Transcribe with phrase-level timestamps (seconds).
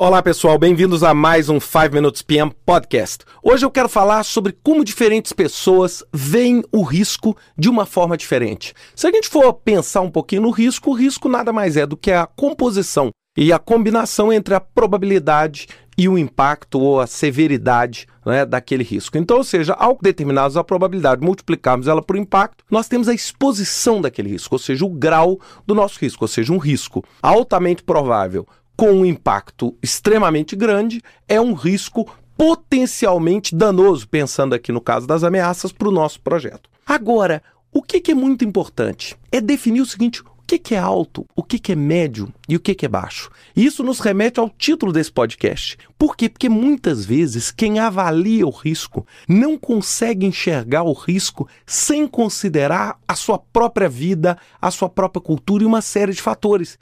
[0.00, 3.24] Olá pessoal, bem-vindos a mais um 5 Minutes PM Podcast.
[3.42, 8.72] Hoje eu quero falar sobre como diferentes pessoas veem o risco de uma forma diferente.
[8.94, 11.96] Se a gente for pensar um pouquinho no risco, o risco nada mais é do
[11.96, 15.66] que a composição e a combinação entre a probabilidade
[15.96, 19.18] e o impacto ou a severidade né, daquele risco.
[19.18, 24.00] Então, ou seja, ao determinarmos a probabilidade, multiplicarmos ela por impacto, nós temos a exposição
[24.00, 28.46] daquele risco, ou seja, o grau do nosso risco, ou seja, um risco altamente provável
[28.78, 35.24] com um impacto extremamente grande, é um risco potencialmente danoso, pensando aqui no caso das
[35.24, 36.70] ameaças, para o nosso projeto.
[36.86, 37.42] Agora,
[37.72, 41.72] o que, é muito importante é definir o seguinte: o que, é alto, o que,
[41.72, 43.32] é médio e o que, é baixo.
[43.56, 45.76] Isso nos remete ao título desse podcast.
[45.98, 46.28] Por quê?
[46.28, 53.16] Porque muitas vezes quem avalia o risco não consegue enxergar o risco sem considerar a
[53.16, 56.78] sua própria vida, a sua própria cultura e uma série de fatores.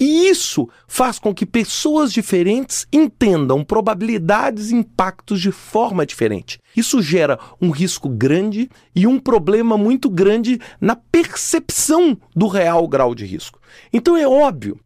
[0.00, 6.60] E isso faz com que pessoas diferentes entendam probabilidades e impactos de forma diferente.
[6.76, 13.14] Isso gera um risco grande e um problema muito grande na percepção do real grau
[13.14, 13.60] de risco.
[13.92, 14.78] Então é óbvio,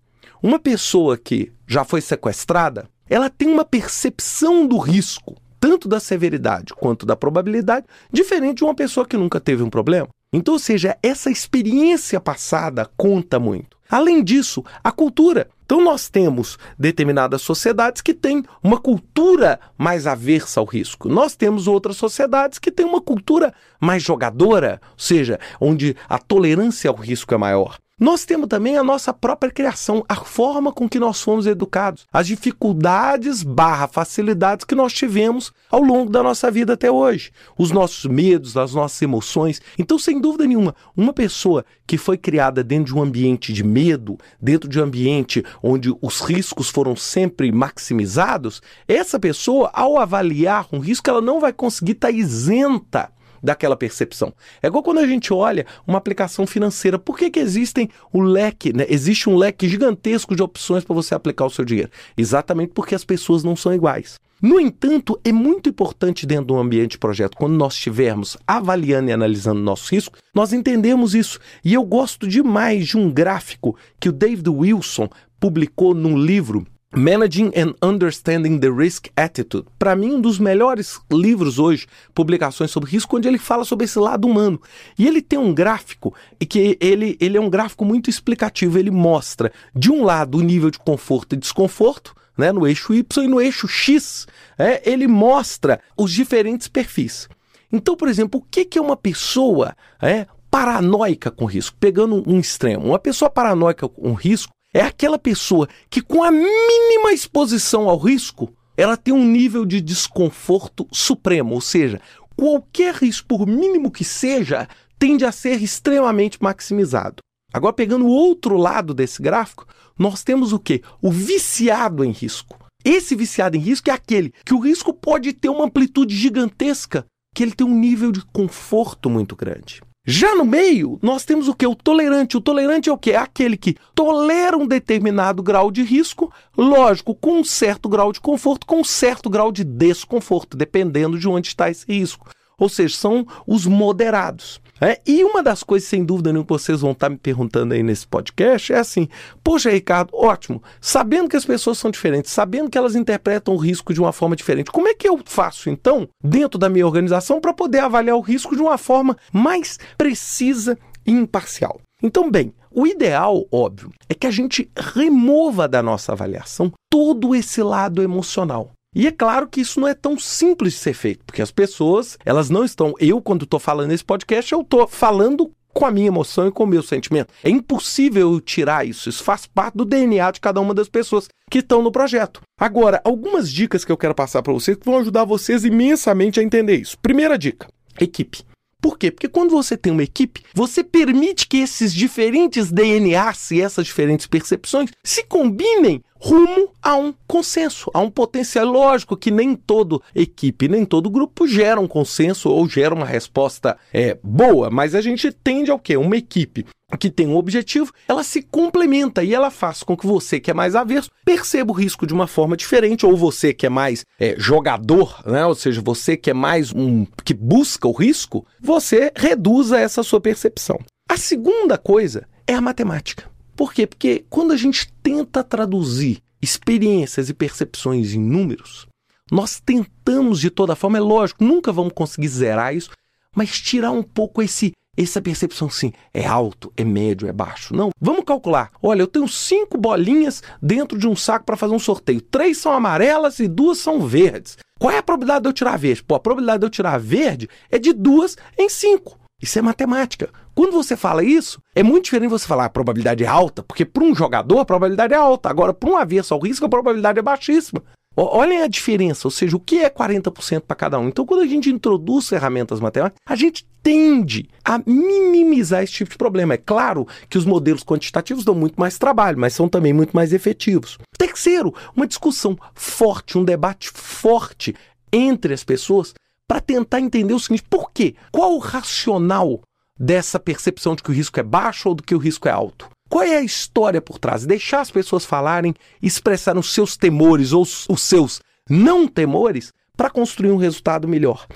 [0.43, 6.73] uma pessoa que já foi sequestrada, ela tem uma percepção do risco, tanto da severidade
[6.75, 10.09] quanto da probabilidade, diferente de uma pessoa que nunca teve um problema.
[10.33, 13.77] Então, ou seja, essa experiência passada conta muito.
[13.93, 15.51] Além disso, a cultura.
[15.67, 21.11] Então, nós temos determinadas sociedades que têm uma cultura mais aversa ao risco.
[21.11, 26.89] Nós temos outras sociedades que têm uma cultura mais jogadora, ou seja, onde a tolerância
[26.89, 27.79] ao risco é maior.
[28.03, 32.27] Nós temos também a nossa própria criação, a forma com que nós fomos educados, as
[32.27, 38.07] dificuldades barra facilidades que nós tivemos ao longo da nossa vida até hoje, os nossos
[38.07, 39.63] medos, as nossas emoções.
[39.79, 44.19] Então, sem dúvida nenhuma, uma pessoa que foi criada dentro de um ambiente de medo,
[44.41, 50.81] dentro de um ambiente onde os riscos foram sempre maximizados, essa pessoa, ao avaliar um
[50.81, 53.13] risco, ela não vai conseguir estar isenta
[53.43, 54.33] daquela percepção.
[54.63, 56.99] É igual quando a gente olha uma aplicação financeira.
[56.99, 58.87] Por que, que existem o leque, né?
[58.89, 61.91] Existe um leque gigantesco de opções para você aplicar o seu dinheiro?
[62.17, 64.21] Exatamente porque as pessoas não são iguais.
[64.43, 69.13] No entanto, é muito importante dentro do ambiente de projeto, quando nós estivermos avaliando e
[69.13, 71.39] analisando nossos riscos, nós entendemos isso.
[71.65, 77.53] E eu gosto demais de um gráfico que o David Wilson publicou num livro Managing
[77.57, 79.67] and Understanding the Risk Attitude.
[79.79, 83.99] Para mim, um dos melhores livros hoje, publicações sobre risco, onde ele fala sobre esse
[83.99, 84.61] lado humano.
[84.99, 86.15] E ele tem um gráfico,
[86.49, 88.79] que ele, ele é um gráfico muito explicativo.
[88.79, 93.25] Ele mostra, de um lado, o nível de conforto e desconforto, né, no eixo Y,
[93.25, 94.27] e no eixo X,
[94.59, 97.29] é, ele mostra os diferentes perfis.
[97.73, 101.77] Então, por exemplo, o que, que é uma pessoa é, paranoica com risco?
[101.81, 107.13] Pegando um extremo, uma pessoa paranoica com risco é aquela pessoa que, com a mínima
[107.13, 112.01] exposição ao risco, ela tem um nível de desconforto supremo, ou seja,
[112.37, 114.67] qualquer risco, por mínimo que seja,
[114.99, 117.17] tende a ser extremamente maximizado.
[117.53, 119.67] Agora, pegando o outro lado desse gráfico,
[119.99, 120.81] nós temos o que?
[121.03, 122.59] O viciado em risco.
[122.85, 127.05] Esse viciado em risco é aquele que o risco pode ter uma amplitude gigantesca,
[127.35, 129.83] que ele tem um nível de conforto muito grande.
[130.05, 131.65] Já no meio, nós temos o que?
[131.65, 132.37] O tolerante.
[132.37, 133.13] O tolerante é o que?
[133.13, 138.21] É aquele que tolera um determinado grau de risco, lógico, com um certo grau de
[138.21, 142.29] conforto, com um certo grau de desconforto, dependendo de onde está esse risco.
[142.59, 144.61] Ou seja, são os moderados.
[144.83, 147.85] É, e uma das coisas, sem dúvida nenhuma, que vocês vão estar me perguntando aí
[147.85, 149.09] nesse podcast é assim:
[149.45, 153.95] Poxa, Ricardo, ótimo, sabendo que as pessoas são diferentes, sabendo que elas interpretam o risco
[153.95, 157.55] de uma forma diferente, como é que eu faço, então, dentro da minha organização, para
[157.55, 160.77] poder avaliar o risco de uma forma mais precisa
[161.07, 161.81] e imparcial?
[162.03, 167.63] Então, bem, o ideal, óbvio, é que a gente remova da nossa avaliação todo esse
[167.63, 168.73] lado emocional.
[168.95, 172.19] E é claro que isso não é tão simples de ser feito, porque as pessoas,
[172.25, 172.95] elas não estão.
[172.99, 176.65] Eu, quando estou falando nesse podcast, eu estou falando com a minha emoção e com
[176.65, 177.33] o meu sentimento.
[177.43, 179.09] É impossível eu tirar isso.
[179.09, 182.43] Isso faz parte do DNA de cada uma das pessoas que estão no projeto.
[182.61, 186.43] Agora, algumas dicas que eu quero passar para vocês que vão ajudar vocês imensamente a
[186.43, 186.99] entender isso.
[186.99, 187.69] Primeira dica:
[187.99, 188.45] equipe.
[188.83, 189.13] Por quê?
[189.13, 194.27] Porque quando você tem uma equipe, você permite que esses diferentes DNAs e essas diferentes
[194.27, 198.65] percepções se combinem rumo a um consenso, a um potencial.
[198.65, 203.77] Lógico que nem todo equipe, nem todo grupo gera um consenso ou gera uma resposta
[203.93, 205.97] é, boa, mas a gente tende ao quê?
[205.97, 206.65] Uma equipe
[206.99, 210.55] que tem um objetivo, ela se complementa e ela faz com que você que é
[210.55, 214.35] mais averso perceba o risco de uma forma diferente, ou você que é mais é,
[214.39, 215.45] jogador, né?
[215.47, 220.21] ou seja, você que é mais um que busca o risco, você reduza essa sua
[220.21, 220.79] percepção.
[221.09, 223.33] A segunda coisa é a matemática.
[223.57, 223.87] Por quê?
[223.87, 228.87] Porque quando a gente tenta traduzir experiências e percepções em números,
[229.31, 232.91] nós tentamos de toda forma, é lógico, nunca vamos conseguir zerar isso,
[233.35, 237.75] mas tirar um pouco esse essa percepção sim, é alto, é médio, é baixo.
[237.75, 238.71] Não, vamos calcular.
[238.83, 242.21] Olha, eu tenho cinco bolinhas dentro de um saco para fazer um sorteio.
[242.21, 244.59] Três são amarelas e duas são verdes.
[244.79, 246.03] Qual é a probabilidade de eu tirar verde?
[246.03, 249.19] Pô, a probabilidade de eu tirar verde é de duas em cinco.
[249.43, 250.31] Isso é matemática.
[250.55, 254.05] Quando você fala isso, é muito diferente você falar a probabilidade é alta, porque para
[254.05, 255.51] um jogador a probabilidade é alta.
[255.51, 257.83] Agora, para um avesso ao risco, a probabilidade é baixíssima.
[258.15, 261.09] Olhem a diferença, ou seja, o que é 40% para cada um.
[261.09, 266.19] Então, quando a gente introduz ferramentas matemáticas, a gente tende a minimizar esse tipo de
[266.19, 266.55] problema.
[266.55, 270.35] É claro que os modelos quantitativos dão muito mais trabalho, mas são também muito mais
[270.35, 270.99] efetivos.
[271.17, 274.75] Terceiro, uma discussão forte, um debate forte
[275.11, 276.13] entre as pessoas
[276.47, 278.15] para tentar entender o seguinte: por quê?
[278.31, 279.63] Qual o racional
[279.99, 282.89] dessa percepção de que o risco é baixo ou do que o risco é alto?
[283.09, 284.47] Qual é a história por trás?
[284.47, 290.51] Deixar as pessoas falarem, expressar os seus temores ou os seus não temores para construir
[290.51, 291.47] um resultado melhor.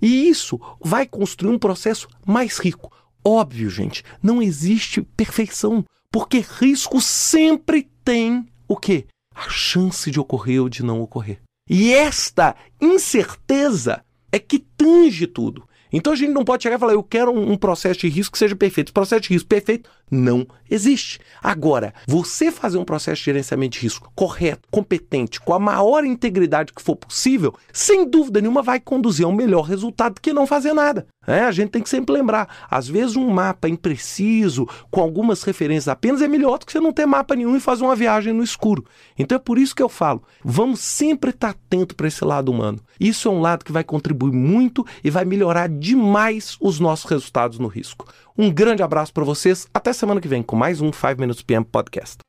[0.00, 2.92] E isso vai construir um processo mais rico.
[3.24, 9.06] Óbvio, gente, não existe perfeição, porque risco sempre tem o quê?
[9.34, 11.40] A chance de ocorrer ou de não ocorrer.
[11.68, 14.04] E esta incerteza
[14.36, 15.66] é que tange tudo.
[15.92, 18.38] Então a gente não pode chegar e falar, eu quero um, processo de risco que
[18.38, 18.88] seja perfeito.
[18.88, 21.18] Esse processo de risco perfeito não existe.
[21.42, 26.72] Agora, você fazer um processo de gerenciamento de risco correto, competente, com a maior integridade
[26.72, 30.72] que for possível, sem dúvida nenhuma vai conduzir a um melhor resultado que não fazer
[30.72, 31.06] nada.
[31.26, 35.88] É, a gente tem que sempre lembrar, às vezes um mapa impreciso, com algumas referências
[35.88, 38.44] apenas, é melhor do que você não ter mapa nenhum e fazer uma viagem no
[38.44, 38.84] escuro.
[39.18, 42.78] Então é por isso que eu falo, vamos sempre estar atento para esse lado humano.
[43.00, 47.58] Isso é um lado que vai contribuir muito e vai melhorar demais os nossos resultados
[47.58, 48.06] no risco.
[48.38, 51.64] Um grande abraço para vocês, até semana que vem com mais um 5 Minutes PM
[51.64, 52.26] Podcast.